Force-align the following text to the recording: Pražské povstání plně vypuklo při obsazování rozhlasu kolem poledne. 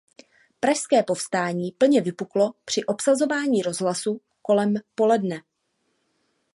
Pražské 0.59 1.03
povstání 1.03 1.71
plně 1.71 2.01
vypuklo 2.01 2.53
při 2.65 2.85
obsazování 2.85 3.61
rozhlasu 3.61 4.21
kolem 4.41 4.73
poledne. 4.95 5.41